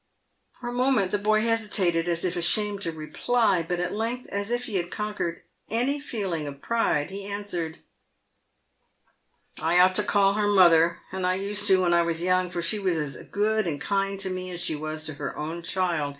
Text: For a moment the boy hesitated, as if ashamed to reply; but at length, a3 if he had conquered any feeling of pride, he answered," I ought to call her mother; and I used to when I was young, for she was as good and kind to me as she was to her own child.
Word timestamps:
For 0.59 0.67
a 0.67 0.73
moment 0.73 1.11
the 1.11 1.19
boy 1.19 1.43
hesitated, 1.43 2.09
as 2.09 2.25
if 2.25 2.35
ashamed 2.35 2.81
to 2.81 2.91
reply; 2.91 3.61
but 3.61 3.79
at 3.79 3.93
length, 3.93 4.27
a3 4.33 4.49
if 4.55 4.65
he 4.65 4.77
had 4.77 4.89
conquered 4.89 5.43
any 5.69 5.99
feeling 5.99 6.47
of 6.47 6.59
pride, 6.59 7.11
he 7.11 7.27
answered," 7.27 7.83
I 9.61 9.77
ought 9.79 9.93
to 9.93 10.03
call 10.03 10.33
her 10.33 10.47
mother; 10.47 10.97
and 11.11 11.23
I 11.27 11.35
used 11.35 11.67
to 11.67 11.83
when 11.83 11.93
I 11.93 12.01
was 12.01 12.23
young, 12.23 12.49
for 12.49 12.63
she 12.63 12.79
was 12.79 12.97
as 12.97 13.15
good 13.27 13.67
and 13.67 13.79
kind 13.79 14.19
to 14.21 14.31
me 14.31 14.49
as 14.49 14.59
she 14.59 14.75
was 14.75 15.05
to 15.05 15.13
her 15.13 15.37
own 15.37 15.61
child. 15.61 16.09